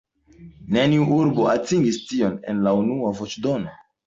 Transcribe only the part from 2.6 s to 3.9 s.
la unua voĉdono.